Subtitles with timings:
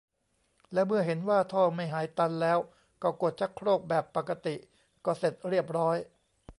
[0.73, 2.59] และเมื่อเห็นว่าท่อไม่หายตันแล้ว
[3.03, 4.55] ก็กดชักโครกแบบปกติ
[5.05, 5.97] ก็เสร็จเรียบร้อย